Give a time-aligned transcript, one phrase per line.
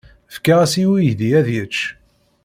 [0.35, 1.77] Fkiɣ-as i uydi ad yečč.